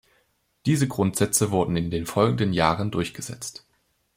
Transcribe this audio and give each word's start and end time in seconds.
Diese 0.65 0.87
Grundsätze 0.87 1.51
wurden 1.51 1.77
in 1.77 1.91
den 1.91 2.07
folgenden 2.07 2.53
Jahren 2.53 2.89
durchgesetzt. 2.89 3.67